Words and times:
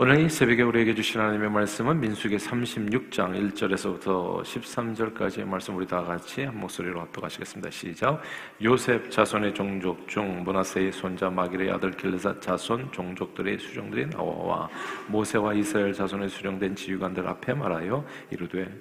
오늘 0.00 0.20
이 0.20 0.28
새벽에 0.28 0.62
우리에게 0.62 0.94
주신 0.94 1.20
하나님의 1.20 1.50
말씀은 1.50 1.98
민수기 1.98 2.36
36장 2.36 3.34
1절에서부터 3.52 4.44
13절까지의 4.44 5.44
말씀 5.44 5.74
우리 5.74 5.88
다 5.88 6.04
같이 6.04 6.44
한 6.44 6.56
목소리로 6.60 7.00
합독하시겠습니다. 7.00 7.68
시작. 7.72 8.22
요셉 8.62 9.10
자손의 9.10 9.54
종족 9.54 10.06
중 10.06 10.44
문하세의 10.44 10.92
손자 10.92 11.28
마길의 11.28 11.72
아들 11.72 11.90
길르사 11.90 12.38
자손 12.38 12.92
종족들의 12.92 13.58
수종들이 13.58 14.08
나와 14.10 14.68
모세와 15.08 15.54
이스라엘 15.54 15.92
자손의 15.92 16.28
수종된 16.28 16.76
지휘관들 16.76 17.26
앞에 17.26 17.54
말하여 17.54 18.06
이르되 18.30 18.72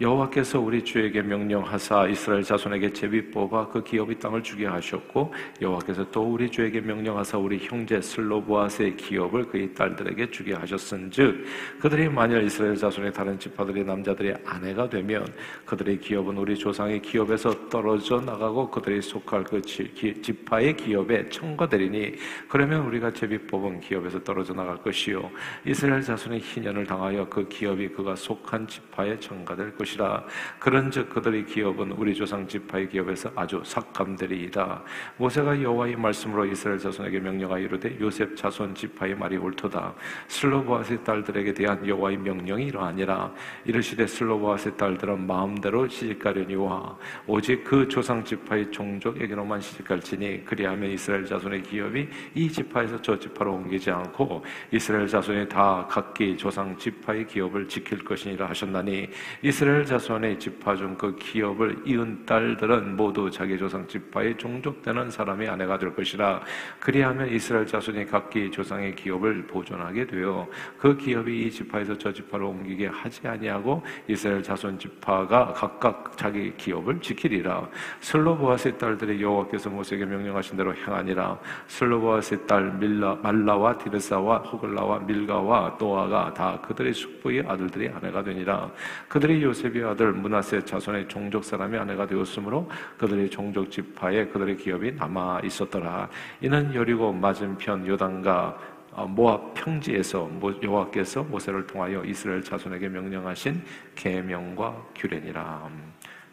여호와께서 0.00 0.58
우리 0.58 0.82
주에게 0.82 1.20
명령하사 1.20 2.06
이스라엘 2.06 2.42
자손에게 2.42 2.90
제비 2.94 3.30
뽑아 3.30 3.68
그 3.68 3.84
기업의 3.84 4.18
땅을 4.18 4.42
주게 4.42 4.66
하셨고 4.66 5.30
여호와께서 5.60 6.10
또 6.10 6.22
우리 6.22 6.50
주에게 6.50 6.80
명령하사 6.80 7.36
우리 7.36 7.58
형제 7.58 8.00
슬로보아스의 8.00 8.96
기업을 8.96 9.48
그의 9.48 9.74
딸들에게 9.74 10.30
주게 10.30 10.54
하셨은즉 10.54 11.44
그들이 11.80 12.08
만일 12.08 12.42
이스라엘 12.44 12.76
자손의 12.76 13.12
다른 13.12 13.38
지파들의 13.38 13.84
남자들의 13.84 14.36
아내가 14.46 14.88
되면 14.88 15.26
그들의 15.66 16.00
기업은 16.00 16.38
우리 16.38 16.56
조상의 16.56 17.02
기업에서 17.02 17.68
떨어져 17.68 18.22
나가고 18.22 18.70
그들이 18.70 19.02
속할 19.02 19.44
그 19.44 19.60
지파의 19.60 20.78
기업에 20.78 21.28
청거되리니 21.28 22.14
그러면 22.48 22.86
우리가 22.86 23.12
제비 23.12 23.36
뽑은 23.36 23.80
기업에서 23.80 24.24
떨어져 24.24 24.54
나갈 24.54 24.78
것이요. 24.78 25.30
이스라엘 25.66 26.00
자손의 26.00 26.40
희년을 26.40 26.86
당하여 26.86 27.28
그 27.28 27.46
기업이 27.46 27.88
그가 27.88 28.16
속한 28.16 28.66
지파에 28.66 29.18
청가될 29.20 29.76
것이 29.76 29.89
것이라. 29.90 30.24
그런즉 30.58 31.10
그들의 31.10 31.46
기업은 31.46 31.92
우리 31.92 32.14
조상 32.14 32.46
지파의 32.46 32.88
기업에서 32.88 33.30
아주 33.34 33.62
삭감되리이다. 33.64 34.82
모세가 35.16 35.62
여호와의 35.62 35.96
말씀으로 35.96 36.46
이스라엘 36.46 36.78
자손에게 36.78 37.20
명령하여 37.20 37.64
이르되 37.64 37.98
요셉 38.00 38.36
자손 38.36 38.74
지파의 38.74 39.16
말이 39.16 39.36
옳도다. 39.36 39.94
슬로보아스의 40.28 41.04
딸들에게 41.04 41.54
대한 41.54 41.86
여호와의 41.86 42.18
명령이 42.18 42.66
이러하니라. 42.66 43.32
이르시되 43.64 44.06
슬로보아스의 44.06 44.76
딸들은 44.76 45.26
마음대로 45.26 45.88
시집가려니와 45.88 46.96
오직 47.26 47.64
그 47.64 47.88
조상 47.88 48.24
지파의 48.24 48.70
종족에게로만 48.70 49.60
시집갈지니 49.60 50.44
그리하면 50.44 50.90
이스라엘 50.90 51.24
자손의 51.24 51.62
기업이 51.62 52.08
이 52.34 52.50
지파에서 52.50 53.00
저 53.02 53.18
지파로 53.18 53.54
옮기지 53.54 53.90
않고 53.90 54.44
이스라엘 54.72 55.06
자손이 55.06 55.48
다 55.48 55.86
각기 55.88 56.36
조상 56.36 56.76
지파의 56.76 57.26
기업을 57.26 57.68
지킬 57.68 58.04
것이니라 58.04 58.48
하셨나니 58.48 59.08
이스라엘 59.42 59.79
이스라엘 59.80 59.86
자손의 59.86 60.38
지파 60.38 60.76
중 60.76 60.90
그 61.00 61.16
기업을 61.16 61.78
이은 61.86 62.26
딸들은 62.26 62.96
모두 62.96 63.30
자기 63.30 63.56
조상 63.56 63.86
지파의 63.86 64.36
종족되는 64.36 65.10
사람의 65.10 65.48
아내가 65.48 65.78
될 65.78 65.94
것이라. 65.94 66.42
그리하면 66.78 67.32
이스라엘 67.32 67.66
자손이 67.66 68.04
각기 68.06 68.50
조상의 68.50 68.96
기업을 68.96 69.46
보존하게 69.46 70.06
되어 70.06 70.46
그 70.78 70.96
기업이 70.96 71.46
이 71.46 71.50
지파에서 71.50 71.96
저 71.96 72.12
지파로 72.12 72.50
옮기게 72.50 72.88
하지 72.88 73.26
아니하고 73.26 73.82
이스라엘 74.08 74.42
자손 74.42 74.78
지파가 74.78 75.54
각각 75.54 76.16
자기 76.18 76.54
기업을 76.56 77.00
지키리라. 77.00 77.68
슬로보아스의 78.00 78.76
딸들이 78.76 79.22
여호와께서 79.22 79.70
모세에게 79.70 80.04
명령하신 80.04 80.56
대로 80.56 80.74
행하니라. 80.74 81.38
슬로보아스의 81.68 82.46
딸 82.46 82.72
밀라, 82.78 83.14
말라와 83.22 83.78
디르사와 83.78 84.38
호글라와 84.38 84.98
밀가와 85.00 85.76
노아가 85.78 86.34
다 86.34 86.60
그들의 86.60 86.92
숙부의 86.92 87.44
아들들이 87.46 87.88
아내가 87.88 88.22
되니라. 88.22 88.70
그들이 89.08 89.42
요셉 89.42 89.59
요셉의 89.60 89.84
아들 89.84 90.12
문하세 90.12 90.64
자손의 90.64 91.08
종족 91.08 91.44
사람이 91.44 91.76
아내가 91.76 92.06
되었으므로 92.06 92.70
그들의 92.96 93.28
종족 93.28 93.70
지파에 93.70 94.26
그들의 94.26 94.56
기업이 94.56 94.92
남아 94.92 95.40
있었더라. 95.44 96.08
이는 96.40 96.74
여리고 96.74 97.12
맞은편 97.12 97.86
요단과 97.86 98.58
어, 98.92 99.06
모압 99.06 99.54
평지에서 99.54 100.28
여호와께서 100.62 101.22
모세를 101.24 101.66
통하여 101.66 102.02
이스라엘 102.04 102.42
자손에게 102.42 102.88
명령하신 102.88 103.62
계명과 103.94 104.86
규례니라. 104.96 105.68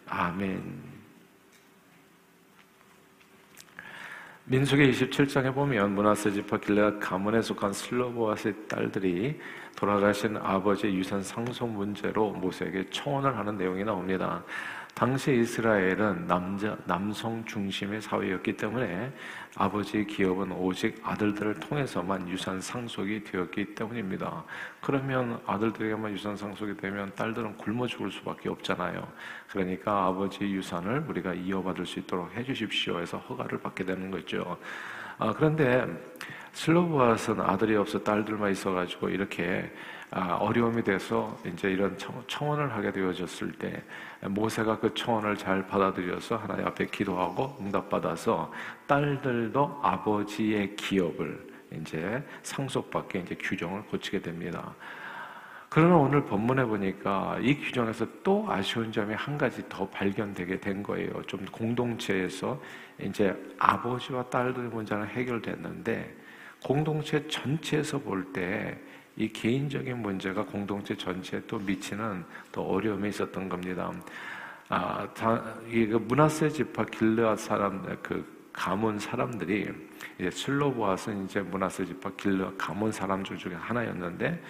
아멘. 0.07 0.96
민수기 4.49 4.91
27장에 4.91 5.53
보면 5.53 5.93
문하세 5.93 6.31
지파 6.31 6.59
길레앗 6.59 7.01
가문에 7.01 7.41
속한 7.41 7.73
슬로보아스의 7.73 8.53
딸들이 8.69 9.37
돌아가신 9.75 10.37
아버지의 10.37 10.95
유산 10.95 11.21
상속 11.21 11.69
문제로 11.69 12.31
모세에게 12.31 12.89
청원을 12.89 13.37
하는 13.37 13.57
내용이 13.57 13.83
나옵니다. 13.83 14.41
당시 14.97 15.31
이스라엘은 15.31 16.25
남자, 16.25 16.75
남성 16.85 17.45
중심의 17.45 18.01
사회였기 18.01 18.57
때문에 18.57 19.13
아버지의 19.55 20.07
기업은 20.07 20.51
오직 20.53 20.99
아들들을 21.03 21.59
통해서만 21.59 22.27
유산 22.27 22.59
상속이 22.59 23.23
되었기 23.23 23.75
때문입니다. 23.75 24.43
그러면 24.81 25.39
아들들에게만 25.45 26.13
유산 26.13 26.35
상속이 26.35 26.77
되면 26.77 27.13
딸들은 27.13 27.57
굶어 27.57 27.85
죽을 27.85 28.11
수밖에 28.11 28.49
없잖아요. 28.49 29.07
그러니까 29.47 30.07
아버지의 30.07 30.51
유산을 30.53 31.05
우리가 31.07 31.35
이어받을 31.35 31.85
수 31.85 31.99
있도록 31.99 32.35
해주십시오 32.35 32.99
해서 32.99 33.19
허가를 33.19 33.59
받게 33.59 33.85
되는 33.85 34.09
거죠. 34.09 34.57
아, 35.19 35.31
그런데 35.31 35.85
슬로브아스는 36.53 37.41
아들이 37.41 37.75
없어 37.75 38.01
딸들만 38.03 38.51
있어가지고 38.51 39.09
이렇게 39.09 39.71
아, 39.71 39.71
어려움이 40.11 40.83
돼서 40.83 41.37
이제 41.45 41.69
이런 41.69 41.97
청원을 42.27 42.73
하게 42.73 42.91
되어졌을 42.91 43.51
때 43.53 43.83
모세가 44.21 44.79
그 44.79 44.93
청원을 44.93 45.35
잘 45.35 45.67
받아들여서 45.67 46.37
하나님 46.37 46.65
앞에 46.67 46.85
기도하고 46.85 47.57
응답받아서 47.59 48.51
딸들도 48.87 49.79
아버지의 49.83 50.75
기업을 50.75 51.47
이제 51.71 52.23
상속받게 52.43 53.19
이제 53.19 53.35
규정을 53.35 53.83
고치게 53.83 54.21
됩니다. 54.21 54.73
그러나 55.69 55.97
오늘 55.97 56.23
본문에 56.23 56.63
보니까 56.63 57.37
이 57.41 57.55
규정에서 57.55 58.07
또 58.23 58.45
아쉬운 58.47 58.89
점이 58.89 59.13
한 59.13 59.37
가지 59.37 59.67
더 59.67 59.85
발견되게 59.89 60.61
된 60.61 60.81
거예요. 60.81 61.21
좀 61.23 61.45
공동체에서 61.51 62.59
이제 63.01 63.35
아버지와 63.59 64.23
딸들의 64.29 64.69
문제는 64.69 65.07
해결됐는데 65.07 66.15
공동체 66.63 67.27
전체에서 67.27 67.99
볼 67.99 68.31
때 68.31 68.79
이 69.17 69.27
개인적인 69.27 69.97
문제가 69.97 70.45
공동체 70.45 70.95
전체에 70.95 71.41
또 71.47 71.57
미치는 71.57 72.23
또 72.51 72.61
어려움이 72.61 73.09
있었던 73.09 73.49
겁니다. 73.49 73.91
아, 74.69 75.07
이그 75.69 75.95
문하세 76.07 76.49
지파 76.49 76.85
길르앗 76.85 77.39
사람 77.39 77.83
그 78.03 78.37
가문 78.53 78.99
사람들이 78.99 79.67
이제 80.19 80.29
슬로보아스는 80.29 81.25
이제 81.25 81.41
문하세 81.41 81.85
지파 81.85 82.11
길르앗 82.15 82.53
가문 82.57 82.91
사람들 82.91 83.37
중에 83.37 83.55
하나였는데 83.55 84.43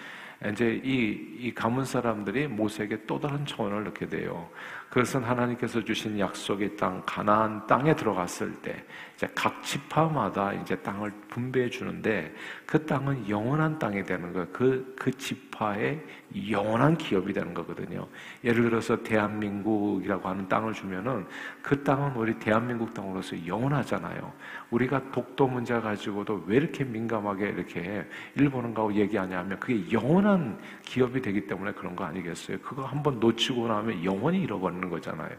이제 0.52 0.82
이, 0.84 1.38
이 1.40 1.54
가문 1.54 1.86
사람들이 1.86 2.48
모세에게 2.48 3.06
또 3.08 3.20
다른 3.20 3.46
초원을 3.46 3.86
넣게 3.86 4.08
돼요. 4.08 4.50
그것은 4.90 5.24
하나님께서 5.24 5.84
주신 5.84 6.18
약속의 6.18 6.78
땅, 6.78 7.04
가나안 7.06 7.68
땅에 7.68 7.96
들어갔을 7.96 8.54
때, 8.62 8.84
이제 9.16 9.28
각 9.36 9.62
지파마다 9.62 10.54
이제 10.54 10.76
땅을 10.78 11.12
분배해 11.28 11.70
주는데, 11.70 12.34
그 12.66 12.86
땅은 12.86 13.28
영원한 13.28 13.78
땅이 13.80 14.04
되는 14.04 14.32
거예요. 14.32 14.48
그, 14.54 14.96
그 14.98 15.12
지파의 15.12 16.02
영원한 16.50 16.98
기업이 16.98 17.34
되는 17.34 17.54
거거든요. 17.54 18.08
예를 18.44 18.64
들어서 18.64 19.04
대한민국이라고 19.04 20.30
하는 20.30 20.48
땅을 20.48 20.74
주면은, 20.74 21.26
그 21.62 21.84
땅은 21.84 22.16
우리 22.16 22.40
대한민국 22.40 22.94
땅으로서 22.94 23.46
영원하잖아요. 23.46 24.32
우리가 24.72 25.12
독도 25.12 25.48
문제 25.48 25.78
가지고도 25.80 26.46
왜 26.48 26.58
이렇게 26.58 26.86
민감하게 26.86 27.50
이렇게 27.50 28.08
일본은가고 28.36 28.94
얘기하냐 28.94 29.40
하면, 29.40 29.60
그게 29.60 29.92
영원한 29.92 30.60
기업이 30.84 31.22
되기 31.22 31.46
때문에 31.46 31.74
그런 31.74 31.96
거 31.96 32.06
아니겠어요? 32.06 32.60
그거 32.60 32.86
한번 32.86 33.20
놓치고 33.20 33.68
나면 33.68 34.04
영원히 34.04 34.42
잃어버리는 34.42 34.77
없는 34.78 34.90
거잖아요. 34.90 35.30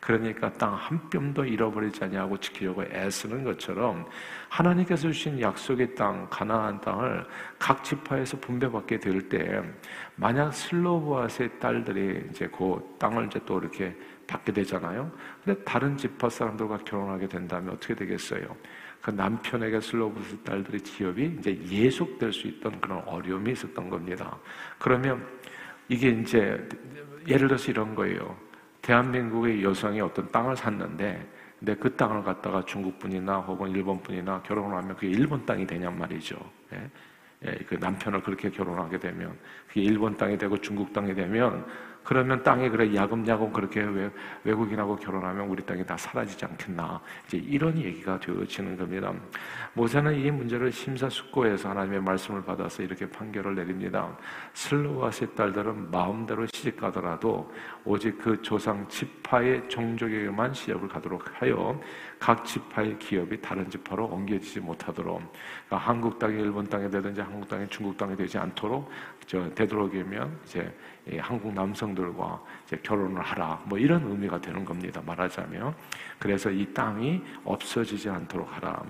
그러니까 0.00 0.52
땅 0.52 0.74
한 0.74 1.00
뼘도 1.10 1.44
잃어버리지 1.44 2.04
아니하고 2.04 2.38
지키려고 2.38 2.84
애쓰는 2.84 3.42
것처럼 3.42 4.06
하나님께서 4.48 5.08
주신 5.08 5.40
약속의 5.40 5.94
땅 5.94 6.26
가나안 6.30 6.80
땅을 6.80 7.26
각 7.58 7.82
지파에서 7.82 8.38
분배받게 8.38 8.98
될 8.98 9.28
때 9.28 9.60
만약 10.14 10.52
슬로브아스의 10.52 11.58
딸들이 11.58 12.28
이제 12.30 12.48
그 12.48 12.96
땅을 12.98 13.26
이제 13.26 13.40
또 13.44 13.58
이렇게 13.58 13.94
받게 14.26 14.52
되잖아요. 14.52 15.10
근데 15.44 15.62
다른 15.64 15.96
지파 15.96 16.28
사람들과 16.28 16.78
결혼하게 16.78 17.28
된다면 17.28 17.74
어떻게 17.74 17.94
되겠어요? 17.94 18.54
그 19.00 19.10
남편에게 19.10 19.80
슬로브스 19.80 20.38
딸들의 20.38 20.80
기업이 20.80 21.36
이제 21.38 21.58
예속될 21.68 22.32
수 22.32 22.46
있던 22.46 22.80
그런 22.80 23.02
어려움이 23.06 23.52
있었던 23.52 23.88
겁니다. 23.88 24.38
그러면 24.78 25.26
이게 25.88 26.10
이제 26.10 26.68
예를 27.26 27.48
들어서 27.48 27.70
이런 27.70 27.94
거예요. 27.94 28.36
대한민국의 28.82 29.62
여성이 29.62 30.00
어떤 30.00 30.30
땅을 30.30 30.56
샀는데 30.56 31.26
근데 31.58 31.74
그 31.74 31.94
땅을 31.96 32.22
갖다가 32.22 32.64
중국 32.64 32.98
분이나 32.98 33.38
혹은 33.38 33.70
일본 33.70 34.00
분이나 34.02 34.42
결혼을 34.42 34.76
하면 34.76 34.94
그게 34.94 35.08
일본 35.08 35.44
땅이 35.44 35.66
되냔 35.66 35.98
말이죠. 35.98 36.36
예? 36.72 36.90
예, 37.44 37.56
그 37.68 37.76
남편을 37.76 38.22
그렇게 38.22 38.50
결혼하게 38.50 38.98
되면 38.98 39.36
그게 39.68 39.82
일본 39.82 40.16
땅이 40.16 40.38
되고 40.38 40.60
중국 40.60 40.92
땅이 40.92 41.14
되면 41.14 41.66
그러면 42.08 42.42
땅에 42.42 42.70
그래 42.70 42.94
야금야금 42.94 43.52
그렇게 43.52 43.86
외국인하고 44.42 44.96
결혼하면 44.96 45.46
우리 45.46 45.62
땅이 45.62 45.84
다 45.84 45.94
사라지지 45.94 46.42
않겠나. 46.42 46.98
이제 47.26 47.36
이런 47.36 47.76
얘기가 47.76 48.18
되어지는 48.18 48.78
겁니다. 48.78 49.12
모세는 49.74 50.14
이 50.14 50.30
문제를 50.30 50.72
심사숙고해서 50.72 51.68
하나님의 51.68 52.00
말씀을 52.00 52.42
받아서 52.42 52.82
이렇게 52.82 53.06
판결을 53.10 53.56
내립니다. 53.56 54.16
슬로와스의 54.54 55.34
딸들은 55.34 55.90
마음대로 55.90 56.46
시집 56.46 56.80
가더라도 56.80 57.52
오직 57.84 58.16
그 58.16 58.40
조상 58.40 58.88
지파의 58.88 59.68
종족에게만 59.68 60.54
시집을 60.54 60.88
가도록 60.88 61.22
하여 61.42 61.78
각 62.18 62.42
지파의 62.42 62.98
기업이 62.98 63.38
다른 63.42 63.68
지파로 63.68 64.06
옮겨지지 64.06 64.60
못하도록 64.60 65.20
그러니까 65.66 65.76
한국 65.76 66.18
땅이 66.18 66.40
일본 66.40 66.66
땅이 66.66 66.90
되든지 66.90 67.20
한국 67.20 67.46
땅이 67.46 67.68
중국 67.68 67.98
땅이 67.98 68.16
되지 68.16 68.38
않도록 68.38 68.90
저 69.26 69.46
되도록이면 69.50 70.40
이제 70.46 70.74
한국 71.16 71.54
남성들과 71.54 72.42
결혼을 72.82 73.22
하라 73.22 73.62
뭐 73.64 73.78
이런 73.78 74.02
의미가 74.10 74.40
되는 74.40 74.64
겁니다. 74.64 75.00
말하자면 75.06 75.74
그래서 76.18 76.50
이 76.50 76.66
땅이 76.74 77.22
없어지지 77.44 78.10
않도록 78.10 78.54
하라. 78.56 78.84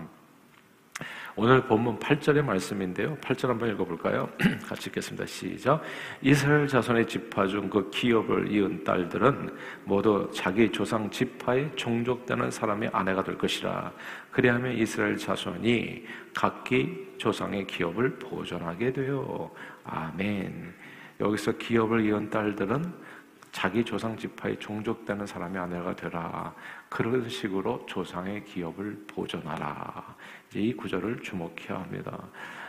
오늘 1.41 1.63
본문 1.63 2.01
8절의 2.01 2.43
말씀인데요. 2.43 3.17
8절 3.19 3.47
한번 3.47 3.71
읽어볼까요? 3.71 4.29
같이 4.69 4.89
읽겠습니다. 4.89 5.25
시작. 5.27 5.81
이스라엘 6.21 6.67
자손의 6.67 7.07
지파 7.07 7.47
중 7.47 7.71
그 7.71 7.89
기업을 7.91 8.51
이은 8.51 8.83
딸들은 8.83 9.57
모두 9.85 10.29
자기 10.35 10.73
조상 10.73 11.09
지파의 11.09 11.71
종족되는 11.77 12.51
사람의 12.51 12.91
아내가 12.93 13.23
될 13.23 13.39
것이라. 13.39 13.93
그리하면 14.33 14.73
이스라엘 14.73 15.17
자손이 15.17 16.05
각기 16.35 17.15
조상의 17.19 17.69
기업을 17.69 18.19
보존하게 18.19 18.93
되요. 18.93 19.49
아멘. 19.85 20.75
여기서 21.21 21.53
기업을 21.53 22.05
이은 22.07 22.31
딸들은 22.31 23.09
자기 23.51 23.85
조상 23.85 24.17
지파의 24.17 24.59
종족되는 24.59 25.27
사람의 25.27 25.61
아내가 25.61 25.97
되라. 25.97 26.55
그런 26.89 27.29
식으로 27.29 27.85
조상의 27.87 28.45
기업을 28.45 29.05
보존하라. 29.09 30.17
이제 30.49 30.61
이 30.61 30.75
구절을 30.75 31.21
주목해야 31.23 31.81
합니다. 31.81 32.29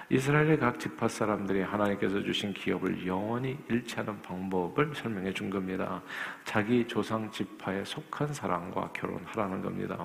이스라엘의 0.09 0.57
각 0.57 0.79
지파 0.79 1.07
사람들이 1.07 1.61
하나님께서 1.61 2.23
주신 2.23 2.51
기업을 2.51 3.05
영원히 3.05 3.55
않은 3.95 4.21
방법을 4.23 4.95
설명해 4.95 5.33
준 5.33 5.51
겁니다. 5.51 6.01
자기 6.43 6.87
조상 6.87 7.29
지파에 7.29 7.83
속한 7.83 8.33
사람과 8.33 8.91
결혼하라는 8.93 9.61
겁니다. 9.61 9.95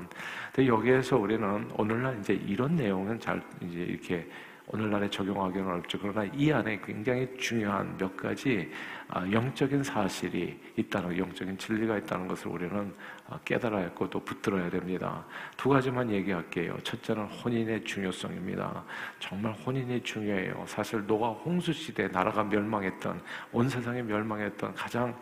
근데 0.52 0.68
여기에서 0.68 1.16
우리는 1.16 1.70
오늘날 1.78 2.18
이제 2.18 2.34
이런 2.34 2.76
내용은 2.76 3.18
잘 3.18 3.42
이제 3.62 3.78
이렇게 3.78 4.28
오늘날에 4.66 5.10
적용하기는 5.10 5.66
어렵죠. 5.66 5.98
그러나 6.00 6.24
이 6.34 6.50
안에 6.50 6.80
굉장히 6.82 7.28
중요한 7.36 7.96
몇 7.98 8.16
가지 8.16 8.70
아, 9.08 9.30
영적인 9.30 9.82
사실이 9.82 10.58
있다는 10.76 11.18
영적인 11.18 11.58
진리가 11.58 11.98
있다는 11.98 12.26
것을 12.26 12.48
우리는 12.48 12.94
아, 13.28 13.38
깨달아야 13.44 13.84
했고 13.84 14.08
또 14.08 14.20
붙들어야 14.20 14.70
됩니다. 14.70 15.24
두 15.58 15.68
가지만 15.68 16.10
얘기할게요. 16.10 16.78
첫째는 16.82 17.26
혼인의 17.26 17.84
중요성입니다. 17.84 18.84
정말 19.18 19.52
혼인이 19.52 20.02
중요해요. 20.02 20.64
사실 20.66 21.06
노아 21.06 21.30
홍수 21.30 21.72
시대 21.72 22.08
나라가 22.08 22.42
멸망했던 22.42 23.20
온 23.52 23.68
세상이 23.68 24.02
멸망했던 24.02 24.74
가장 24.74 25.14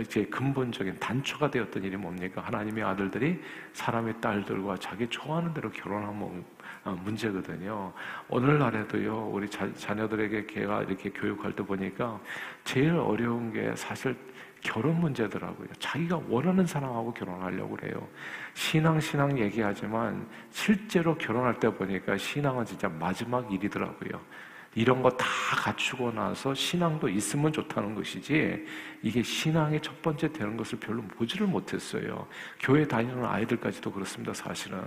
이제 0.00 0.24
근본적인 0.26 0.98
단초가 0.98 1.50
되었던 1.50 1.82
일이 1.82 1.96
뭡니까? 1.96 2.40
하나님의 2.40 2.82
아들들이 2.82 3.40
사람의 3.74 4.20
딸들과 4.20 4.78
자기 4.78 5.06
좋아하는 5.08 5.52
대로 5.52 5.70
결혼하면 5.70 6.22
어, 6.22 6.44
문제거든요. 6.90 7.92
오늘날에도요, 8.28 9.30
우리 9.32 9.48
자, 9.48 9.72
자녀들에게 9.74 10.46
걔가 10.46 10.82
이렇게 10.82 11.10
교육할 11.10 11.52
때 11.52 11.64
보니까 11.64 12.20
제일 12.64 12.92
어려운 12.92 13.52
게 13.52 13.74
사실 13.74 14.16
결혼 14.60 14.98
문제더라고요. 15.00 15.68
자기가 15.78 16.20
원하는 16.28 16.66
사람하고 16.66 17.12
결혼하려고 17.12 17.76
그래요. 17.76 18.08
신앙, 18.54 18.98
신앙 18.98 19.38
얘기하지만 19.38 20.26
실제로 20.50 21.14
결혼할 21.16 21.60
때 21.60 21.72
보니까 21.72 22.16
신앙은 22.16 22.64
진짜 22.64 22.88
마지막 22.88 23.52
일이더라고요. 23.52 24.20
이런 24.74 25.02
거 25.02 25.10
다 25.10 25.26
갖추고 25.56 26.12
나서 26.12 26.54
신앙도 26.54 27.08
있으면 27.08 27.52
좋다는 27.52 27.94
것이지 27.94 28.66
이게 29.02 29.22
신앙의 29.22 29.80
첫 29.80 30.00
번째 30.02 30.32
되는 30.32 30.56
것을 30.56 30.78
별로 30.78 31.02
보지를 31.02 31.46
못했어요. 31.46 32.26
교회 32.60 32.86
다니는 32.86 33.24
아이들까지도 33.24 33.92
그렇습니다, 33.92 34.32
사실은. 34.34 34.78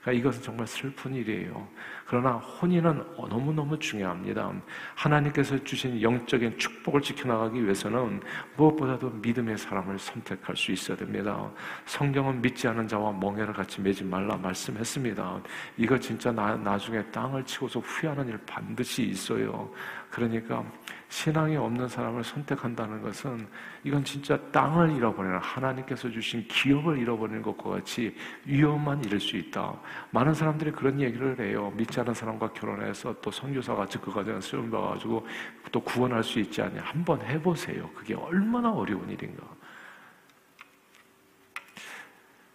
그러니까 0.00 0.12
이것은 0.12 0.42
정말 0.42 0.66
슬픈 0.66 1.14
일이에요. 1.14 1.68
그러나 2.06 2.34
혼인은 2.34 3.04
너무너무 3.28 3.76
중요합니다. 3.78 4.52
하나님께서 4.94 5.62
주신 5.64 6.00
영적인 6.00 6.56
축복을 6.56 7.00
지켜나가기 7.00 7.62
위해서는 7.62 8.20
무엇보다도 8.56 9.10
믿음의 9.10 9.58
사람을 9.58 9.98
선택할 9.98 10.56
수 10.56 10.70
있어야 10.70 10.96
됩니다. 10.96 11.50
성경은 11.84 12.40
믿지 12.40 12.68
않은 12.68 12.86
자와 12.86 13.12
멍해를 13.12 13.52
같이 13.52 13.80
매지 13.80 14.04
말라 14.04 14.36
말씀했습니다. 14.36 15.40
이거 15.78 15.98
진짜 15.98 16.30
나, 16.30 16.54
나중에 16.54 17.02
땅을 17.10 17.44
치고서 17.44 17.80
후회하는 17.80 18.28
일 18.28 18.38
반드시 18.46 19.02
있어요. 19.02 19.68
그러니까 20.10 20.64
신앙이 21.08 21.56
없는 21.56 21.88
사람을 21.88 22.24
선택한다는 22.24 23.00
것은 23.02 23.46
이건 23.84 24.02
진짜 24.04 24.36
땅을 24.50 24.92
잃어버리는 24.92 25.38
하나님께서 25.38 26.10
주신 26.10 26.46
기업을 26.48 26.98
잃어버리는 26.98 27.42
것과 27.42 27.70
같이 27.70 28.16
위험한 28.44 29.04
일일 29.04 29.20
수 29.20 29.36
있다. 29.36 29.74
많은 30.10 30.34
사람들이 30.34 30.72
그런 30.72 31.00
얘기를 31.00 31.38
해요. 31.38 31.72
믿지 31.76 32.00
않은 32.00 32.12
사람과 32.12 32.52
결혼해서 32.52 33.14
또 33.20 33.30
선교사 33.30 33.74
같이 33.74 33.98
그 33.98 34.10
과정에 34.10 34.40
쓰임 34.40 34.70
봐가지고 34.70 35.26
또 35.70 35.80
구원할 35.80 36.24
수 36.24 36.40
있지 36.40 36.60
않냐. 36.60 36.82
한번 36.82 37.20
해보세요. 37.22 37.88
그게 37.94 38.14
얼마나 38.14 38.72
어려운 38.72 39.08
일인가. 39.08 39.44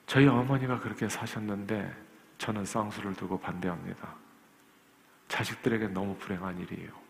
저희 0.05 0.27
어머니가 0.27 0.79
그렇게 0.79 1.07
사셨는데 1.07 1.89
저는 2.37 2.65
쌍수를 2.65 3.13
두고 3.13 3.39
반대합니다. 3.39 4.13
자식들에게 5.29 5.87
너무 5.87 6.17
불행한 6.17 6.59
일이에요. 6.59 7.00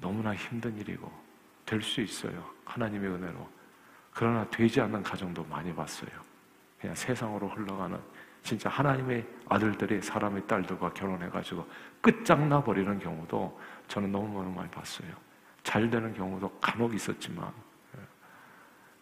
너무나 0.00 0.34
힘든 0.34 0.76
일이고 0.78 1.10
될 1.66 1.82
수 1.82 2.00
있어요. 2.00 2.44
하나님의 2.64 3.10
은혜로. 3.10 3.48
그러나 4.12 4.44
되지 4.50 4.80
않는 4.80 5.02
가정도 5.02 5.44
많이 5.44 5.74
봤어요. 5.74 6.10
그냥 6.80 6.96
세상으로 6.96 7.48
흘러가는 7.48 8.00
진짜 8.42 8.68
하나님의 8.70 9.26
아들들이 9.48 10.00
사람의 10.00 10.46
딸들과 10.46 10.92
결혼해가지고 10.94 11.68
끝장나 12.00 12.62
버리는 12.62 12.98
경우도 12.98 13.60
저는 13.86 14.10
너무너무 14.10 14.54
많이 14.54 14.70
봤어요. 14.70 15.10
잘 15.62 15.90
되는 15.90 16.12
경우도 16.14 16.58
간혹 16.58 16.94
있었지만 16.94 17.52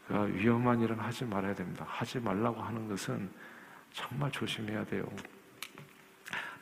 그 0.09 0.27
위험한 0.35 0.81
일은 0.81 0.99
하지 0.99 1.25
말아야 1.25 1.55
됩니다. 1.55 1.85
하지 1.89 2.19
말라고 2.19 2.61
하는 2.61 2.89
것은 2.89 3.31
정말 3.93 4.31
조심해야 4.31 4.85
돼요. 4.87 5.09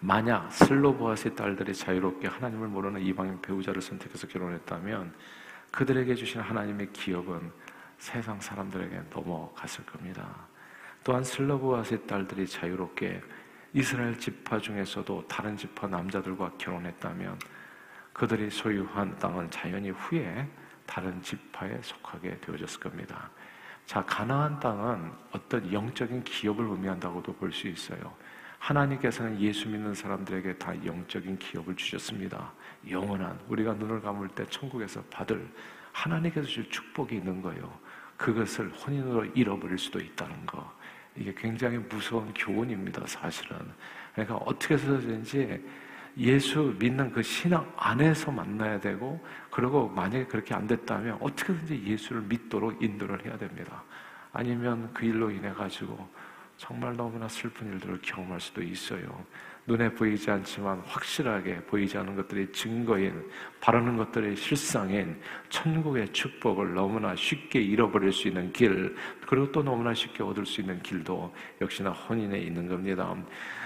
만약 0.00 0.52
슬로보아스의 0.52 1.34
딸들이 1.34 1.74
자유롭게 1.74 2.28
하나님을 2.28 2.68
모르는 2.68 3.00
이방인 3.00 3.40
배우자를 3.40 3.80
선택해서 3.80 4.26
결혼했다면 4.26 5.14
그들에게 5.70 6.14
주신 6.14 6.40
하나님의 6.40 6.92
기업은 6.92 7.50
세상 7.98 8.40
사람들에게 8.40 9.02
넘어갔을 9.10 9.84
겁니다. 9.86 10.46
또한 11.02 11.24
슬로보아스의 11.24 12.06
딸들이 12.06 12.46
자유롭게 12.46 13.22
이스라엘 13.72 14.18
지파 14.18 14.58
중에서도 14.58 15.26
다른 15.28 15.56
지파 15.56 15.86
남자들과 15.86 16.52
결혼했다면 16.58 17.38
그들이 18.12 18.50
소유한 18.50 19.18
땅은 19.18 19.50
자연히 19.50 19.90
후에 19.90 20.48
다른 20.86 21.20
지파에 21.22 21.78
속하게 21.82 22.38
되어졌을 22.40 22.80
겁니다. 22.80 23.30
자, 23.84 24.04
가나안 24.04 24.58
땅은 24.60 25.12
어떤 25.32 25.72
영적인 25.72 26.24
기업을 26.24 26.64
의미한다고도 26.64 27.34
볼 27.34 27.52
수 27.52 27.68
있어요. 27.68 28.14
하나님께서는 28.58 29.40
예수 29.40 29.68
믿는 29.68 29.94
사람들에게 29.94 30.56
다 30.58 30.74
영적인 30.84 31.38
기업을 31.38 31.76
주셨습니다. 31.76 32.52
영원한 32.88 33.38
우리가 33.48 33.74
눈을 33.74 34.00
감을 34.00 34.28
때 34.28 34.44
천국에서 34.46 35.02
받을 35.10 35.48
하나님께서 35.92 36.46
줄 36.46 36.68
축복이 36.68 37.16
있는 37.16 37.40
거예요. 37.42 37.72
그것을 38.16 38.70
혼인으로 38.70 39.24
잃어버릴 39.26 39.78
수도 39.78 40.00
있다는 40.00 40.46
거. 40.46 40.74
이게 41.16 41.32
굉장히 41.34 41.78
무서운 41.78 42.32
교훈입니다, 42.34 43.06
사실은. 43.06 43.56
그러니까 44.12 44.36
어떻게 44.36 44.74
해서든지 44.74 45.64
예수 46.18 46.74
믿는 46.78 47.12
그 47.12 47.22
신앙 47.22 47.70
안에서 47.76 48.30
만나야 48.30 48.80
되고, 48.80 49.24
그리고 49.50 49.88
만약에 49.88 50.26
그렇게 50.26 50.54
안 50.54 50.66
됐다면 50.66 51.18
어떻게든지 51.20 51.82
예수를 51.84 52.22
믿도록 52.22 52.82
인도를 52.82 53.24
해야 53.24 53.36
됩니다. 53.36 53.82
아니면 54.32 54.90
그 54.92 55.06
일로 55.06 55.30
인해 55.30 55.50
가지고 55.52 56.08
정말 56.56 56.96
너무나 56.96 57.28
슬픈 57.28 57.72
일들을 57.72 58.00
경험할 58.02 58.40
수도 58.40 58.62
있어요. 58.62 59.24
눈에 59.68 59.92
보이지 59.92 60.30
않지만 60.30 60.78
확실하게 60.86 61.56
보이지 61.62 61.98
않는 61.98 62.14
것들이 62.14 62.52
증거인, 62.52 63.28
바라는 63.60 63.96
것들의 63.96 64.36
실상인 64.36 65.20
천국의 65.48 66.12
축복을 66.12 66.74
너무나 66.74 67.16
쉽게 67.16 67.60
잃어버릴 67.60 68.12
수 68.12 68.28
있는 68.28 68.52
길, 68.52 68.94
그리고 69.26 69.50
또 69.50 69.64
너무나 69.64 69.92
쉽게 69.92 70.22
얻을 70.22 70.46
수 70.46 70.60
있는 70.60 70.80
길도 70.82 71.34
역시나 71.60 71.90
혼인에 71.90 72.38
있는 72.38 72.68
겁니다. 72.68 73.14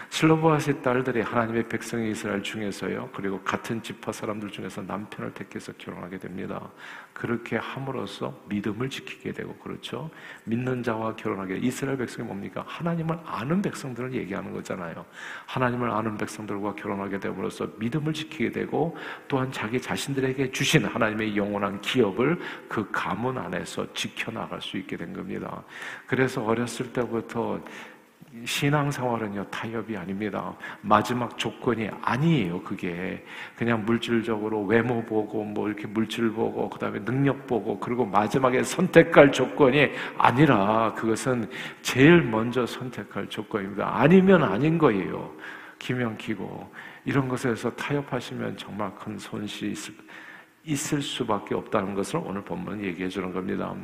슬로보아스의 0.08 0.82
딸들이 0.82 1.20
하나님의 1.20 1.68
백성의 1.68 2.10
이스라엘 2.10 2.42
중에서요, 2.42 3.10
그리고 3.14 3.40
같은 3.42 3.80
지파 3.80 4.10
사람들 4.10 4.50
중에서 4.50 4.82
남편을 4.82 5.34
택해서 5.34 5.72
결혼하게 5.78 6.18
됩니다. 6.18 6.68
그렇게 7.12 7.56
함으로써 7.56 8.36
믿음을 8.48 8.90
지키게 8.90 9.32
되고, 9.32 9.54
그렇죠? 9.56 10.10
믿는 10.44 10.82
자와 10.82 11.14
결혼하게. 11.14 11.58
이스라엘 11.58 11.98
백성이 11.98 12.26
뭡니까? 12.26 12.64
하나님을 12.80 13.18
아는 13.26 13.60
백성들을 13.60 14.14
얘기하는 14.14 14.52
거잖아요. 14.54 15.04
하나님을 15.46 15.90
아는 15.90 16.16
백성들과 16.16 16.74
결혼하게 16.74 17.20
됨으로써 17.20 17.68
믿음을 17.78 18.14
지키게 18.14 18.52
되고, 18.52 18.96
또한 19.28 19.52
자기 19.52 19.80
자신들에게 19.80 20.50
주신 20.50 20.86
하나님의 20.86 21.36
영원한 21.36 21.80
기업을 21.82 22.38
그 22.68 22.90
가문 22.90 23.36
안에서 23.36 23.92
지켜나갈 23.92 24.62
수 24.62 24.78
있게 24.78 24.96
된 24.96 25.12
겁니다. 25.12 25.62
그래서 26.06 26.42
어렸을 26.42 26.92
때부터 26.92 27.60
신앙생활은요, 28.44 29.44
타협이 29.50 29.96
아닙니다. 29.96 30.54
마지막 30.82 31.36
조건이 31.36 31.90
아니에요, 32.00 32.62
그게. 32.62 33.24
그냥 33.56 33.84
물질적으로 33.84 34.62
외모 34.64 35.02
보고, 35.02 35.42
뭐 35.42 35.68
이렇게 35.68 35.86
물질 35.86 36.30
보고, 36.30 36.70
그 36.70 36.78
다음에 36.78 37.04
능력 37.04 37.46
보고, 37.46 37.78
그리고 37.80 38.06
마지막에 38.06 38.62
선택할 38.62 39.32
조건이 39.32 39.90
아니라 40.16 40.94
그것은 40.94 41.50
제일 41.82 42.22
먼저 42.22 42.64
선택할 42.64 43.28
조건입니다. 43.28 43.98
아니면 43.98 44.44
아닌 44.44 44.78
거예요. 44.78 45.34
기면 45.80 46.16
기고. 46.16 46.70
이런 47.04 47.28
것에서 47.28 47.70
타협하시면 47.70 48.56
정말 48.56 48.94
큰 48.94 49.18
손실이 49.18 49.72
있을, 49.72 49.94
있을 50.70 51.02
수밖에 51.02 51.54
없다는 51.54 51.94
것을 51.94 52.20
오늘 52.24 52.42
본문 52.42 52.82
얘기해 52.84 53.08
주는 53.08 53.32
겁니다. 53.32 53.74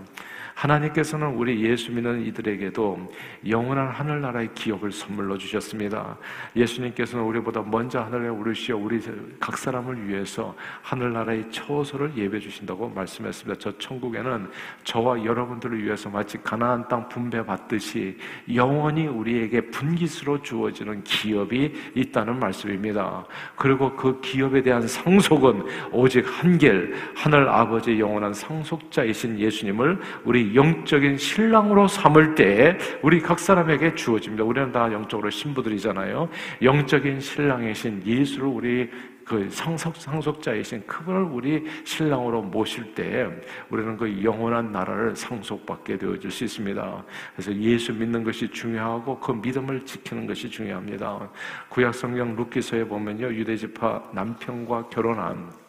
하나님께서는 0.57 1.35
우리 1.35 1.62
예수 1.62 1.93
믿는 1.93 2.25
이들에게도 2.26 3.12
영원한 3.47 3.88
하늘나라의 3.88 4.55
기업을 4.55 4.90
선물로 4.90 5.37
주셨습니다. 5.37 6.16
예수님께서는 6.55 7.25
우리보다 7.26 7.62
먼저 7.62 8.00
하늘에 8.00 8.28
오르시어 8.28 8.76
우리 8.76 8.99
각 9.38 9.59
사람을 9.59 10.09
위해서 10.09 10.55
하늘나라의 10.81 11.50
처소를 11.50 12.12
예배 12.16 12.38
주신다고 12.40 12.88
말씀했습니다. 12.88 13.59
저 13.61 13.76
천국에는 13.76 14.49
저와 14.85 15.23
여러분들을 15.25 15.85
위해서 15.85 16.09
마치 16.09 16.38
가나안 16.38 16.88
땅 16.88 17.07
분배 17.09 17.45
받듯이 17.45 18.16
영원히 18.55 19.07
우리에게 19.07 19.61
분기수로 19.71 20.40
주어지는 20.43 21.05
기업이 21.05 21.75
있다는 21.95 22.38
말씀입니다. 22.38 23.26
그리고 23.57 23.95
그 23.95 24.21
기업에 24.23 24.62
대한 24.62 24.88
상속은 24.88 25.64
오직 25.93 26.25
한결 26.26 26.75
하늘 27.14 27.49
아버지의 27.49 28.00
영원한 28.00 28.33
상속자이신 28.33 29.38
예수님을 29.38 29.99
우리 30.25 30.54
영적인 30.54 31.18
신랑으로 31.18 31.88
삼을 31.88 32.35
때 32.35 32.76
우리 33.02 33.21
각 33.21 33.38
사람에게 33.38 33.95
주어집니다. 33.95 34.45
우리는 34.45 34.73
다 34.73 34.92
영적으로 34.92 35.30
신부들이잖아요. 35.30 36.28
영적인 36.62 37.21
신랑이신 37.21 38.02
예수를 38.06 38.47
우리 38.47 38.90
그 39.26 39.50
상속, 39.50 39.97
상속자이신 39.97 40.87
그분을 40.87 41.23
우리 41.25 41.64
신랑으로 41.83 42.42
모실 42.42 42.95
때 42.95 43.28
우리는 43.68 43.97
그 43.97 44.23
영원한 44.23 44.71
나라를 44.71 45.16
상속받게 45.16 45.99
되어질 45.99 46.30
수 46.30 46.45
있습니다. 46.45 47.04
그래서 47.35 47.52
예수 47.56 47.92
믿는 47.92 48.23
것이 48.23 48.49
중요하고 48.49 49.18
그 49.18 49.33
믿음을 49.33 49.85
지키는 49.85 50.28
것이 50.28 50.49
중요합니다. 50.49 51.28
구약성경 51.71 52.37
루키서에 52.37 52.85
보면요. 52.85 53.26
유대지파 53.35 54.11
남편과 54.12 54.90
결혼한 54.90 55.66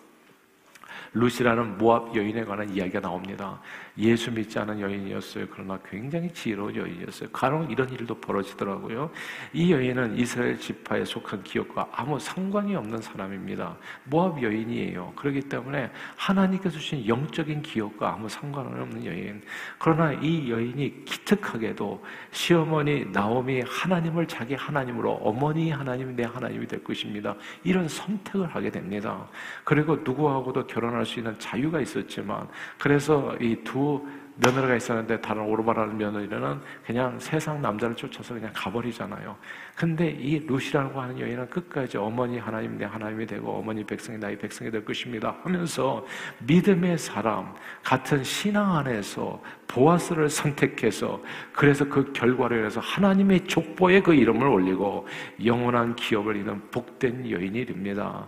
루시라는 1.20 1.78
모압 1.78 2.16
여인에 2.16 2.44
관한 2.44 2.70
이야기가 2.70 3.02
나옵니다. 3.02 3.60
예수 3.98 4.32
믿지 4.32 4.60
않은 4.60 4.80
여인이었어요. 4.80 5.48
그러나 5.52 5.80
굉장히 5.90 6.32
지혜로운 6.32 6.76
여인이었어요. 6.76 7.30
간혹 7.32 7.72
이런 7.72 7.90
일도 7.90 8.16
벌어지더라고요. 8.22 9.10
이 9.54 9.72
여인은 9.72 10.18
이스라엘 10.18 10.60
지파에 10.60 11.04
속한 11.04 11.44
기업과 11.44 11.90
아무 11.92 12.20
상관이 12.20 12.76
없는 12.76 13.02
사람입니다. 13.02 13.76
모압 14.04 14.42
여인이에요. 14.42 15.14
그렇기 15.16 15.42
때문에 15.42 15.90
하나님께서 16.16 16.78
주신 16.78 17.08
영적인 17.08 17.64
기업과 17.64 18.14
아무 18.14 18.30
상관은 18.30 18.80
없는 18.82 19.06
여인. 19.06 19.42
그러나 19.80 20.14
이 20.14 20.52
여인이 20.52 21.06
기특하게도 21.06 22.04
시어머니 22.32 23.06
나옴이 23.06 23.64
하나님을 23.66 24.28
자기 24.28 24.54
하나님으로 24.54 25.14
어머니 25.14 25.72
하나님이 25.72 26.14
내 26.14 26.24
하나님이 26.24 26.68
될 26.68 26.84
것입니다. 26.84 27.36
이런 27.64 27.88
선택을 27.88 28.48
하게 28.48 28.70
됩니다. 28.70 29.28
그리고 29.64 29.96
누구하고도 29.96 30.68
결혼할 30.68 31.07
수 31.08 31.20
있는 31.20 31.34
자유가 31.40 31.80
있었지만 31.80 32.48
그래서 32.78 33.36
이 33.40 33.58
두 33.64 34.02
며느리가 34.40 34.76
있었는데 34.76 35.20
다른 35.20 35.42
오르바라는 35.44 35.98
며느리는 35.98 36.60
그냥 36.86 37.20
세상 37.20 37.62
남자를 37.62 37.96
쫓아서 37.96 38.34
그냥 38.34 38.52
가버리잖아요. 38.54 39.36
근데 39.76 40.10
이 40.10 40.40
루시라고 40.40 41.02
하는 41.02 41.20
여인은 41.20 41.50
끝까지 41.50 41.98
어머니 41.98 42.38
하나님 42.38 42.78
내 42.78 42.86
하나님이 42.86 43.26
되고 43.26 43.52
어머니 43.52 43.84
백성이 43.84 44.18
나의 44.18 44.38
백성이 44.38 44.70
될 44.70 44.86
것입니다 44.86 45.36
하면서 45.44 46.06
믿음의 46.40 46.98
사람 46.98 47.54
같은 47.84 48.24
신앙 48.24 48.76
안에서 48.78 49.42
보아스를 49.68 50.30
선택해서 50.30 51.22
그래서 51.52 51.86
그 51.86 52.12
결과로 52.14 52.58
인해서 52.58 52.80
하나님의 52.80 53.48
족보에 53.48 54.02
그 54.02 54.14
이름을 54.14 54.48
올리고 54.48 55.08
영원한 55.44 55.96
기업을 55.96 56.36
이룬 56.36 56.62
복된 56.72 57.30
여인이 57.30 57.66
됩니다. 57.66 58.28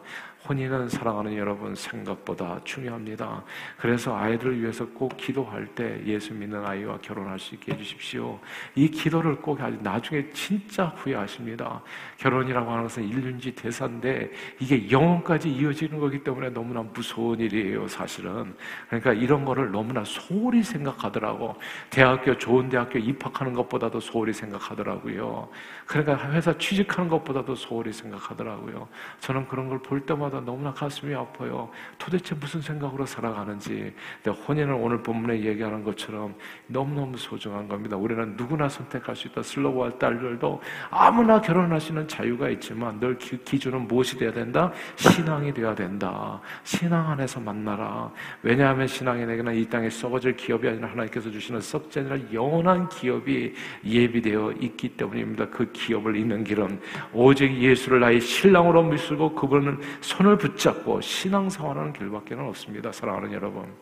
혼인은 0.49 0.89
사랑하는 0.89 1.35
여러분 1.35 1.75
생각보다 1.75 2.59
중요합니다. 2.63 3.43
그래서 3.77 4.17
아이들을 4.17 4.61
위해서 4.61 4.87
꼭 4.87 5.15
기도할 5.17 5.67
때 5.67 6.01
예수 6.05 6.33
믿는 6.33 6.65
아이와 6.65 6.97
결혼할 7.01 7.37
수 7.37 7.55
있게 7.55 7.73
해주십시오. 7.73 8.39
이 8.75 8.89
기도를 8.89 9.35
꼭 9.37 9.59
하지 9.59 9.77
나중에 9.81 10.29
진짜 10.31 10.85
후회하십니다. 10.85 11.81
결혼이라고 12.17 12.71
하는 12.71 12.83
것은 12.83 13.07
일륜지 13.07 13.53
대사인데 13.53 14.31
이게 14.59 14.89
영혼까지 14.89 15.49
이어지는 15.49 15.99
거기 15.99 16.23
때문에 16.23 16.49
너무나 16.49 16.81
무서운 16.81 17.39
일이에요, 17.39 17.87
사실은. 17.87 18.55
그러니까 18.87 19.13
이런 19.13 19.45
거를 19.45 19.71
너무나 19.71 20.03
소홀히 20.03 20.63
생각하더라고. 20.63 21.55
대학교 21.89 22.37
좋은 22.37 22.69
대학교 22.69 22.97
입학하는 22.99 23.53
것보다도 23.53 23.99
소홀히 23.99 24.33
생각하더라고요. 24.33 25.49
그러니까 25.85 26.31
회사 26.31 26.57
취직하는 26.57 27.09
것보다도 27.09 27.55
소홀히 27.55 27.91
생각하더라고요. 27.91 28.87
저는 29.19 29.47
그런 29.47 29.67
걸 29.67 29.79
볼 29.89 30.05
때마다 30.05 30.38
때마다 30.39 30.45
너무나 30.45 30.73
가슴이 30.73 31.13
아파요. 31.13 31.69
도대체 31.97 32.35
무슨 32.35 32.61
생각으로 32.61 33.05
살아가는지. 33.05 33.93
근데 34.23 34.39
혼인을 34.41 34.73
오늘 34.73 35.01
본문에 35.03 35.41
얘기하는 35.41 35.83
것처럼 35.83 36.33
너무너무 36.67 37.17
소중한 37.17 37.67
겁니다. 37.67 37.97
우리는 37.97 38.35
누구나 38.35 38.67
선택할 38.69 39.15
수 39.15 39.27
있다. 39.27 39.43
슬로우와 39.43 39.97
딸들도 39.97 40.61
아무나 40.89 41.41
결혼하시는 41.41 42.07
자유가 42.07 42.49
있지만 42.49 42.99
늘 42.99 43.17
기준은 43.17 43.87
무엇이 43.87 44.17
돼야 44.17 44.31
된다? 44.31 44.71
신앙이 44.95 45.53
돼야 45.53 45.75
된다. 45.75 46.39
신앙 46.63 47.11
안에서 47.11 47.39
만나라. 47.39 48.11
왜냐하면 48.41 48.87
신앙이 48.87 49.25
내게는 49.25 49.55
이 49.55 49.65
땅에 49.65 49.89
썩어질 49.89 50.35
기업이 50.35 50.67
아니라 50.67 50.89
하나님께서 50.89 51.29
주시는 51.29 51.61
썩지 51.61 51.99
아니라 51.99 52.17
영원한 52.33 52.87
기업이 52.89 53.53
예비되어 53.85 54.53
있기 54.59 54.89
때문입니다. 54.89 55.49
그 55.49 55.71
기업을 55.71 56.15
잇는 56.15 56.43
길은 56.43 56.79
오직 57.13 57.53
예수를 57.53 57.99
나의 57.99 58.21
신랑으로 58.21 58.83
믿고 58.83 59.35
그분을 59.35 59.77
손을 60.01 60.28
붙잡고 60.37 61.01
신앙생활하는 61.01 61.93
길밖에 61.93 62.35
없습니다. 62.35 62.91
사랑하는 62.91 63.31
여러분. 63.33 63.73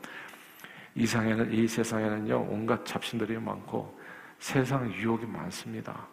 이 0.95 1.05
세상에는, 1.05 1.53
이 1.53 1.67
세상에는요, 1.67 2.47
온갖 2.49 2.85
잡신들이 2.85 3.37
많고 3.37 3.97
세상 4.39 4.91
유혹이 4.91 5.25
많습니다. 5.25 6.07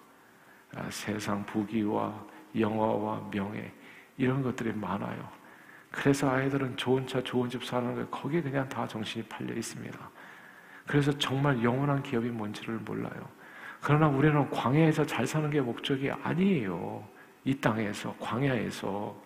아, 0.76 0.86
세상 0.90 1.44
부귀와 1.46 2.24
영화와 2.58 3.28
명예, 3.30 3.72
이런 4.16 4.42
것들이 4.42 4.72
많아요. 4.72 5.28
그래서 5.90 6.28
아이들은 6.28 6.76
좋은 6.76 7.06
차, 7.06 7.22
좋은 7.22 7.48
집 7.48 7.64
사는 7.64 7.94
거 7.94 8.06
거기에 8.18 8.42
그냥 8.42 8.68
다 8.68 8.86
정신이 8.86 9.24
팔려 9.26 9.54
있습니다. 9.54 9.98
그래서 10.86 11.16
정말 11.18 11.62
영원한 11.62 12.02
기업이 12.02 12.28
뭔지를 12.28 12.74
몰라요. 12.76 13.28
그러나 13.80 14.08
우리는 14.08 14.50
광야에서 14.50 15.06
잘 15.06 15.26
사는 15.26 15.48
게 15.50 15.60
목적이 15.60 16.10
아니에요. 16.10 17.06
이 17.44 17.54
땅에서, 17.54 18.14
광야에서. 18.18 19.23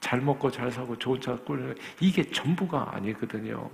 잘 0.00 0.20
먹고 0.20 0.50
잘 0.50 0.70
사고 0.70 0.96
좋은 0.96 1.20
차 1.20 1.36
꾸리는 1.36 1.74
이게 2.00 2.22
전부가 2.22 2.94
아니거든요. 2.94 3.70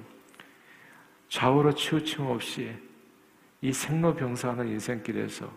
좌우로 1.28 1.74
치우침 1.74 2.26
없이 2.26 2.74
이 3.60 3.72
생로병사하는 3.72 4.68
인생길에서 4.68 5.50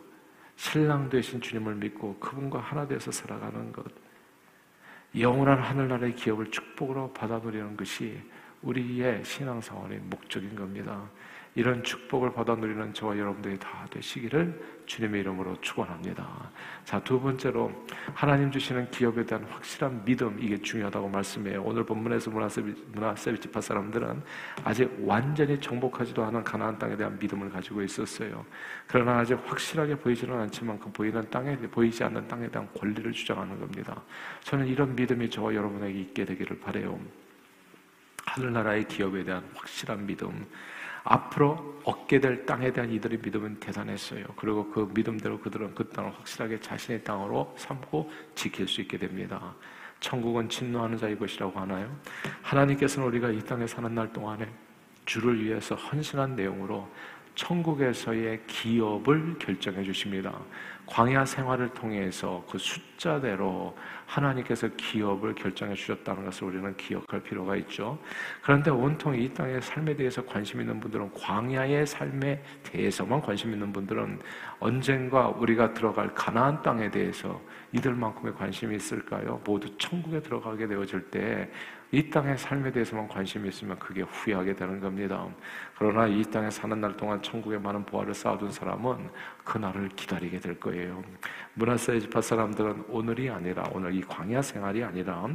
신랑 0.55 1.09
되신 1.09 1.41
주님을 1.41 1.75
믿고 1.75 2.17
그분과 2.19 2.59
하나 2.59 2.87
되어서 2.87 3.11
살아가는 3.11 3.71
것. 3.71 3.85
영원한 5.17 5.59
하늘나라의 5.59 6.15
기업을 6.15 6.51
축복으로 6.51 7.13
받아들이는 7.13 7.77
것이 7.77 8.19
우리의 8.61 9.23
신앙생활의 9.23 9.99
목적인 9.99 10.55
겁니다. 10.55 11.09
이런 11.57 11.81
축복을 11.83 12.33
받아 12.33 12.53
누리는 12.53 12.93
저와 12.93 13.17
여러분들이 13.17 13.57
다 13.57 13.87
되시기를 13.89 14.75
주님의 14.85 15.21
이름으로 15.21 15.55
축원합니다. 15.61 16.51
자, 16.83 16.99
두 16.99 17.19
번째로 17.19 17.71
하나님 18.13 18.51
주시는 18.51 18.91
기업에 18.91 19.25
대한 19.25 19.45
확실한 19.45 20.03
믿음 20.03 20.37
이게 20.37 20.57
중요하다고 20.57 21.07
말씀해요. 21.07 21.63
오늘 21.63 21.85
본문에서 21.85 22.29
문하세비 22.29 23.39
지파 23.39 23.61
사람들은 23.61 24.21
아직 24.65 24.93
완전히 24.99 25.57
정복하지도 25.59 26.25
않은 26.25 26.43
가나안 26.43 26.77
땅에 26.77 26.97
대한 26.97 27.17
믿음을 27.17 27.49
가지고 27.49 27.81
있었어요. 27.81 28.45
그러나 28.85 29.19
아직 29.19 29.39
확실하게 29.45 29.95
보이지는 29.95 30.37
않지만 30.37 30.77
그 30.77 30.91
보이는 30.91 31.27
땅에 31.29 31.55
보이지 31.55 32.03
않는 32.03 32.27
땅에 32.27 32.49
대한 32.49 32.67
권리를 32.77 33.09
주장하는 33.13 33.57
겁니다. 33.61 34.03
저는 34.41 34.67
이런 34.67 34.93
믿음이 34.93 35.29
저와 35.29 35.55
여러분에게 35.55 35.99
있게 36.01 36.25
되기를 36.25 36.59
바래요. 36.59 36.99
하늘나라의 38.25 38.87
기업에 38.87 39.23
대한 39.23 39.47
확실한 39.53 40.05
믿음, 40.05 40.45
앞으로 41.05 41.75
얻게 41.83 42.19
될 42.19 42.45
땅에 42.45 42.73
대한 42.73 42.91
이들의 42.91 43.19
믿음은 43.23 43.59
대단했어요. 43.59 44.25
그리고 44.35 44.69
그 44.71 44.91
믿음대로 44.93 45.39
그들은 45.39 45.75
그 45.75 45.87
땅을 45.89 46.11
확실하게 46.17 46.59
자신의 46.59 47.03
땅으로 47.03 47.53
삼고 47.57 48.11
지킬 48.33 48.67
수 48.67 48.81
있게 48.81 48.97
됩니다. 48.97 49.53
천국은 49.99 50.49
진노하는 50.49 50.97
자의 50.97 51.17
것이라고 51.17 51.59
하나요? 51.59 51.95
하나님께서는 52.41 53.07
우리가 53.07 53.29
이 53.29 53.39
땅에 53.39 53.67
사는 53.67 53.93
날 53.93 54.11
동안에 54.11 54.47
주를 55.05 55.43
위해서 55.43 55.75
헌신한 55.75 56.35
내용으로 56.35 56.89
천국에서의 57.35 58.41
기업을 58.47 59.37
결정해 59.37 59.83
주십니다. 59.83 60.33
광야 60.85 61.25
생활을 61.25 61.69
통해서 61.69 62.45
그 62.49 62.59
숫자대로 62.59 63.75
하나님께서 64.05 64.67
기업을 64.77 65.33
결정해 65.33 65.73
주셨다는 65.73 66.25
것을 66.25 66.47
우리는 66.47 66.77
기억할 66.77 67.21
필요가 67.23 67.55
있죠. 67.57 67.97
그런데 68.43 68.69
온통 68.69 69.15
이 69.15 69.33
땅의 69.33 69.61
삶에 69.63 69.95
대해서 69.95 70.23
관심 70.23 70.61
있는 70.61 70.79
분들은 70.79 71.11
광야의 71.13 71.87
삶에 71.87 72.43
대해서만 72.63 73.21
관심 73.21 73.51
있는 73.51 73.73
분들은 73.73 74.19
언젠가 74.59 75.29
우리가 75.29 75.73
들어갈 75.73 76.13
가나안 76.13 76.61
땅에 76.61 76.91
대해서 76.91 77.41
이들만큼의 77.71 78.35
관심이 78.35 78.75
있을까요? 78.75 79.41
모두 79.43 79.75
천국에 79.77 80.21
들어가게 80.21 80.67
되어질 80.67 81.09
때 81.09 81.49
이 81.91 82.09
땅의 82.09 82.37
삶에 82.37 82.71
대해서만 82.73 83.07
관심이 83.07 83.47
있으면 83.47 83.77
그게 83.79 84.01
후회하게 84.01 84.55
되는 84.55 84.81
겁니다. 84.81 85.27
그러나 85.77 86.07
이 86.07 86.23
땅에 86.23 86.49
사는 86.49 86.79
날 86.79 86.95
동안 86.95 87.21
천국에 87.21 87.57
많은 87.57 87.85
보화를 87.85 88.13
쌓아둔 88.13 88.49
사람은 88.49 89.09
그 89.43 89.57
날을 89.57 89.89
기다리게 89.89 90.39
될 90.39 90.59
거예요. 90.59 91.03
문하세 91.53 91.99
지파 91.99 92.21
사람들은 92.21 92.85
오늘이 92.89 93.29
아니라 93.29 93.63
오늘 93.71 93.93
이 93.93 94.01
광야 94.01 94.41
생활이 94.41 94.83
아니라 94.83 95.27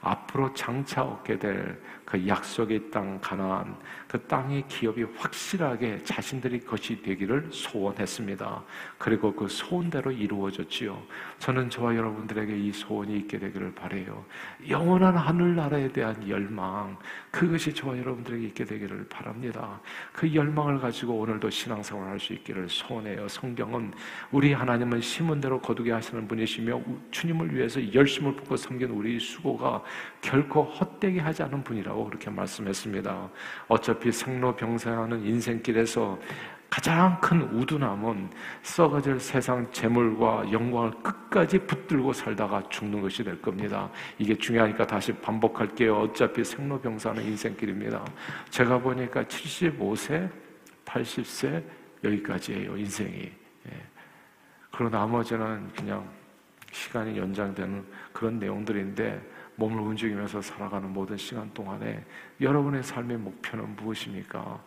앞으로 0.00 0.54
장차 0.54 1.02
얻게 1.02 1.38
될 1.38 1.80
그 2.08 2.26
약속의 2.26 2.90
땅 2.90 3.20
가나안 3.20 3.76
그 4.06 4.18
땅의 4.18 4.66
기업이 4.66 5.04
확실하게 5.18 6.02
자신들이 6.04 6.60
것이 6.60 7.02
되기를 7.02 7.50
소원했습니다. 7.52 8.64
그리고 8.96 9.34
그 9.34 9.46
소원대로 9.46 10.10
이루어졌지요. 10.10 10.98
저는 11.38 11.68
저와 11.68 11.94
여러분들에게 11.94 12.56
이 12.56 12.72
소원이 12.72 13.14
있게 13.18 13.38
되기를 13.38 13.74
바래요. 13.74 14.24
영원한 14.66 15.18
하늘나라에 15.18 15.92
대한 15.92 16.26
열망 16.26 16.96
그것이 17.38 17.72
저와 17.72 17.96
여러분들에게 17.96 18.46
있게 18.46 18.64
되기를 18.64 19.06
바랍니다. 19.08 19.80
그 20.12 20.34
열망을 20.34 20.80
가지고 20.80 21.20
오늘도 21.20 21.48
신앙생활 21.50 22.08
할수 22.08 22.32
있기를 22.32 22.68
소원해요. 22.68 23.28
성경은 23.28 23.92
우리 24.32 24.52
하나님은 24.52 25.00
심은 25.00 25.40
대로 25.40 25.60
거두게 25.60 25.92
하시는 25.92 26.26
분이시며 26.26 26.82
주님을 27.12 27.54
위해서 27.54 27.94
열심을 27.94 28.34
붓고 28.34 28.56
섬긴 28.56 28.90
우리 28.90 29.20
수고가 29.20 29.84
결코 30.20 30.62
헛되게 30.62 31.20
하지 31.20 31.42
않은 31.44 31.62
분이라고 31.62 32.04
그렇게 32.06 32.30
말씀했습니다. 32.30 33.28
어차피 33.68 34.10
생로병사하는 34.12 35.24
인생길에서 35.24 36.18
가장 36.70 37.18
큰 37.20 37.42
우두남은 37.42 38.30
썩어질 38.62 39.18
세상 39.18 39.70
재물과 39.72 40.52
영광을 40.52 40.90
끝까지 41.02 41.58
붙들고 41.60 42.12
살다가 42.12 42.62
죽는 42.68 43.00
것이 43.00 43.24
될 43.24 43.40
겁니다. 43.40 43.90
이게 44.18 44.36
중요하니까 44.36 44.86
다시 44.86 45.12
반복할게요. 45.12 45.96
어차피 45.96 46.44
생로병사는 46.44 47.22
인생길입니다. 47.22 48.04
제가 48.50 48.78
보니까 48.78 49.24
75세, 49.24 50.30
80세 50.84 51.64
여기까지예요. 52.04 52.76
인생이. 52.76 53.22
예. 53.22 53.82
그리고 54.70 54.90
나머지는 54.90 55.68
그냥 55.74 56.06
시간이 56.70 57.18
연장되는 57.18 57.84
그런 58.12 58.38
내용들인데 58.38 59.37
몸을 59.58 59.80
움직이면서 59.80 60.40
살아가는 60.40 60.88
모든 60.92 61.16
시간 61.16 61.52
동안에 61.52 62.04
여러분의 62.40 62.82
삶의 62.84 63.18
목표는 63.18 63.74
무엇입니까? 63.74 64.60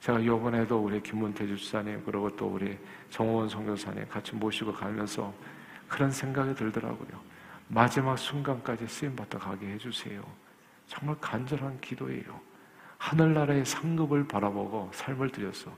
제가 0.00 0.18
이번에도 0.18 0.78
우리 0.78 1.00
김문태 1.00 1.46
주사님 1.46 2.02
그리고 2.04 2.28
또 2.36 2.48
우리 2.48 2.76
정호원 3.10 3.48
선교사님 3.48 4.08
같이 4.08 4.34
모시고 4.34 4.72
가면서 4.72 5.32
그런 5.86 6.10
생각이 6.10 6.54
들더라고요. 6.56 7.20
마지막 7.68 8.16
순간까지 8.16 8.88
쓰임 8.88 9.14
받아 9.14 9.38
가게 9.38 9.68
해주세요. 9.68 10.20
정말 10.88 11.16
간절한 11.20 11.80
기도예요. 11.80 12.40
하늘나라의 12.98 13.64
상급을 13.64 14.26
바라보고 14.26 14.90
삶을 14.94 15.30
드렸어. 15.30 15.70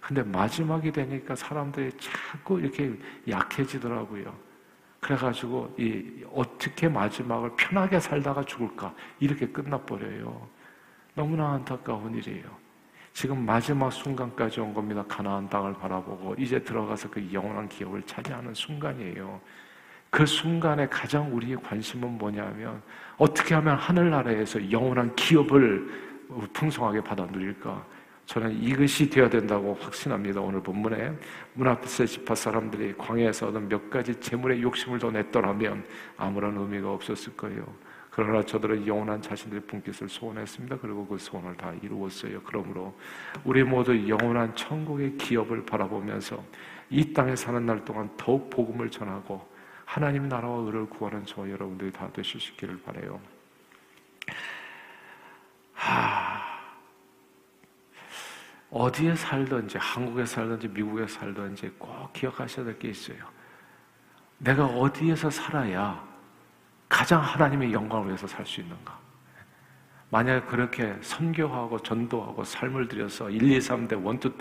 근데 0.00 0.22
마지막이 0.24 0.90
되니까 0.90 1.36
사람들이 1.36 1.92
자꾸 1.98 2.58
이렇게 2.58 2.98
약해지더라고요. 3.28 4.36
그래가지고 5.04 5.74
이 5.76 6.24
어떻게 6.32 6.88
마지막을 6.88 7.50
편하게 7.58 8.00
살다가 8.00 8.42
죽을까 8.42 8.94
이렇게 9.20 9.46
끝나버려요. 9.46 10.48
너무나 11.14 11.52
안타까운 11.52 12.14
일이에요. 12.14 12.44
지금 13.12 13.44
마지막 13.44 13.90
순간까지 13.90 14.60
온 14.60 14.72
겁니다. 14.72 15.04
가나안 15.06 15.50
땅을 15.50 15.74
바라보고 15.74 16.36
이제 16.38 16.58
들어가서 16.58 17.10
그 17.10 17.28
영원한 17.34 17.68
기업을 17.68 18.02
차지하는 18.04 18.54
순간이에요. 18.54 19.42
그 20.08 20.24
순간에 20.24 20.88
가장 20.88 21.36
우리의 21.36 21.58
관심은 21.58 22.16
뭐냐면 22.16 22.80
어떻게 23.18 23.54
하면 23.56 23.76
하늘나라에서 23.76 24.70
영원한 24.70 25.14
기업을 25.14 25.86
풍성하게 26.54 27.02
받아 27.02 27.26
누릴까? 27.26 27.84
저는 28.26 28.62
이것이 28.62 29.10
되어야 29.10 29.28
된다고 29.28 29.74
확신합니다. 29.74 30.40
오늘 30.40 30.62
본문에 30.62 31.12
문 31.54 31.68
앞에서 31.68 32.06
집합 32.06 32.36
사람들이 32.36 32.94
광야에서 32.96 33.48
얻은 33.48 33.68
몇 33.68 33.90
가지 33.90 34.18
재물의 34.18 34.62
욕심을 34.62 34.98
더 34.98 35.10
냈더라면 35.10 35.84
아무런 36.16 36.56
의미가 36.56 36.90
없었을 36.90 37.36
거예요. 37.36 37.66
그러나 38.10 38.42
저들은 38.42 38.86
영원한 38.86 39.20
자신들의 39.20 39.64
분깃을 39.66 40.08
소원했습니다. 40.08 40.78
그리고 40.78 41.06
그 41.06 41.18
소원을 41.18 41.56
다 41.56 41.72
이루었어요. 41.82 42.40
그러므로 42.44 42.96
우리 43.44 43.64
모두 43.64 44.08
영원한 44.08 44.54
천국의 44.54 45.16
기업을 45.16 45.66
바라보면서 45.66 46.42
이 46.90 47.12
땅에 47.12 47.34
사는 47.34 47.66
날 47.66 47.84
동안 47.84 48.08
더욱 48.16 48.48
복음을 48.50 48.88
전하고 48.88 49.46
하나님 49.84 50.28
나라와 50.28 50.58
의를 50.64 50.86
구하는 50.86 51.26
저와 51.26 51.50
여러분들이 51.50 51.92
다 51.92 52.08
되실 52.12 52.40
수 52.40 52.52
있기를 52.52 52.80
바래요. 52.82 53.20
하... 55.72 56.53
어디에 58.74 59.14
살든지 59.14 59.78
한국에 59.78 60.26
살든지 60.26 60.66
미국에 60.68 61.06
살든지 61.06 61.76
꼭 61.78 62.12
기억하셔야 62.12 62.64
될 62.64 62.76
게 62.76 62.88
있어요. 62.88 63.18
내가 64.38 64.66
어디에서 64.66 65.30
살아야 65.30 66.04
가장 66.88 67.22
하나님의 67.22 67.72
영광을 67.72 68.08
위해서 68.08 68.26
살 68.26 68.44
수 68.44 68.60
있는가? 68.60 68.98
만약 70.10 70.46
그렇게 70.48 70.96
선교하고 71.02 71.78
전도하고 71.80 72.42
삶을 72.42 72.88
들여서 72.88 73.30
1, 73.30 73.42
2, 73.52 73.58
3대 73.58 73.92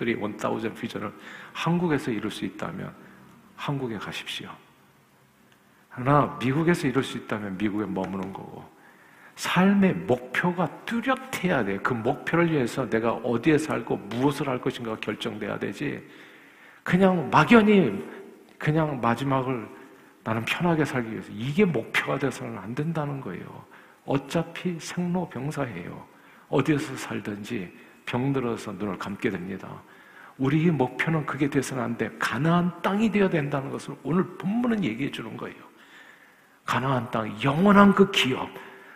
1, 0.01 0.09
2, 0.09 0.39
3, 0.39 0.59
1000 0.59 0.73
비전을 0.73 1.13
한국에서 1.53 2.09
이룰 2.09 2.31
수 2.31 2.43
있다면 2.45 2.91
한국에 3.55 3.97
가십시오. 3.99 4.49
그러나 5.91 6.37
미국에서 6.39 6.87
이룰 6.87 7.03
수 7.03 7.17
있다면 7.19 7.55
미국에 7.57 7.85
머무는 7.85 8.33
거고 8.33 8.67
삶의 9.35 9.93
목표가 9.93 10.67
뚜렷해야 10.85 11.65
돼. 11.65 11.77
그 11.77 11.93
목표를 11.93 12.51
위해서 12.51 12.87
내가 12.89 13.13
어디에 13.13 13.57
살고 13.57 13.97
무엇을 13.97 14.47
할 14.47 14.61
것인가 14.61 14.95
결정돼야 14.97 15.57
되지. 15.57 16.01
그냥 16.83 17.29
막연히 17.29 18.03
그냥 18.57 18.99
마지막을 19.01 19.67
나는 20.23 20.45
편하게 20.45 20.85
살기 20.85 21.11
위해서 21.11 21.29
이게 21.33 21.65
목표가 21.65 22.17
돼서는 22.17 22.57
안 22.57 22.73
된다는 22.73 23.19
거예요. 23.19 23.65
어차피 24.05 24.79
생로병사예요. 24.79 26.07
어디에서 26.49 26.95
살든지 26.95 27.73
병들어서 28.05 28.73
눈을 28.73 28.97
감게 28.97 29.29
됩니다. 29.29 29.67
우리의 30.37 30.71
목표는 30.71 31.25
그게 31.25 31.49
돼서는 31.49 31.83
안 31.83 31.97
돼. 31.97 32.09
가나안 32.19 32.81
땅이 32.81 33.11
되어야 33.11 33.29
된다는 33.29 33.69
것을 33.69 33.95
오늘 34.03 34.23
본문은 34.37 34.83
얘기해 34.83 35.11
주는 35.11 35.35
거예요. 35.37 35.57
가나안 36.65 37.09
땅, 37.11 37.35
영원한 37.43 37.93
그 37.93 38.09
기업, 38.11 38.49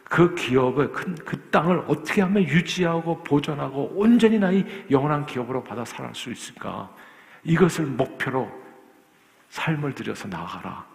그 0.09 0.33
기업을 0.35 0.91
그, 0.91 1.15
그 1.15 1.49
땅을 1.49 1.83
어떻게 1.87 2.21
하면 2.21 2.43
유지하고 2.43 3.23
보존하고 3.23 3.91
온전히 3.95 4.39
나의 4.39 4.85
영원한 4.89 5.25
기업으로 5.25 5.63
받아 5.63 5.83
살아갈 5.83 6.15
수 6.15 6.31
있을까? 6.31 6.89
이것을 7.43 7.85
목표로 7.85 8.49
삶을 9.49 9.93
들여서 9.95 10.27
나아가라. 10.27 10.85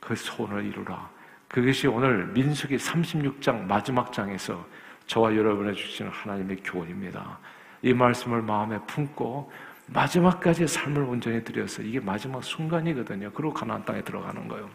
그 0.00 0.16
소원을 0.16 0.64
이루라. 0.64 1.10
그것이 1.48 1.86
오늘 1.86 2.26
민수기 2.28 2.76
36장 2.76 3.66
마지막 3.66 4.12
장에서 4.12 4.66
저와 5.06 5.36
여러분의 5.36 5.74
주시는 5.74 6.10
하나님의 6.10 6.56
교훈입니다. 6.64 7.38
이 7.82 7.92
말씀을 7.92 8.42
마음에 8.42 8.78
품고 8.86 9.52
마지막까지 9.86 10.66
삶을 10.66 11.02
온전히 11.02 11.44
드려서 11.44 11.82
이게 11.82 12.00
마지막 12.00 12.42
순간이거든요. 12.42 13.30
그리고 13.32 13.52
가나안 13.52 13.84
땅에 13.84 14.02
들어가는 14.02 14.48
거예요. 14.48 14.70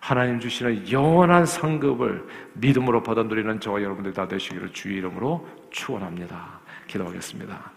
하나님 0.00 0.40
주시는 0.40 0.90
영원한 0.90 1.44
상급을 1.44 2.26
믿음으로 2.54 3.02
받아 3.02 3.22
누리는 3.22 3.60
저와 3.60 3.82
여러분들 3.82 4.14
다 4.14 4.26
되시기를 4.26 4.72
주의 4.72 4.96
이름으로 4.96 5.46
축원합니다. 5.70 6.58
기도하겠습니다. 6.86 7.70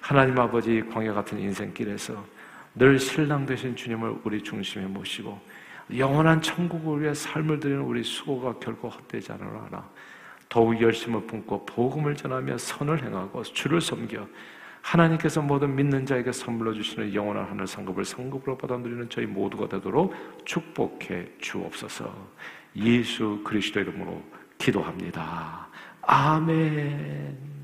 하나님 0.00 0.38
아버지 0.38 0.82
광야 0.92 1.12
같은 1.12 1.38
인생길에서 1.38 2.24
늘 2.74 2.98
신랑 2.98 3.44
되신 3.46 3.76
주님을 3.76 4.16
우리 4.24 4.42
중심에 4.42 4.86
모시고 4.86 5.38
영원한 5.96 6.42
천국을 6.42 7.02
위해 7.02 7.14
삶을 7.14 7.60
드리는 7.60 7.82
우리 7.82 8.02
수고가 8.02 8.54
결코 8.58 8.88
헛되지 8.88 9.32
않으라. 9.32 9.84
더욱 10.48 10.80
열심을 10.80 11.26
품고 11.26 11.66
복음을 11.66 12.16
전하며 12.16 12.56
선을 12.58 13.04
행하고 13.04 13.42
주를 13.42 13.80
섬겨 13.80 14.26
하나님께서 14.86 15.42
모든 15.42 15.74
믿는 15.74 16.06
자에게 16.06 16.30
선물로 16.30 16.72
주시는 16.72 17.12
영원한 17.12 17.46
하늘 17.46 17.66
상급을 17.66 18.04
상급으로 18.04 18.56
받아 18.56 18.76
누리는 18.76 19.10
저희 19.10 19.26
모두가 19.26 19.68
되도록 19.68 20.14
축복해 20.44 21.26
주옵소서. 21.40 22.14
예수 22.76 23.40
그리스도 23.44 23.80
이름으로 23.80 24.22
기도합니다. 24.58 25.68
아멘. 26.02 27.55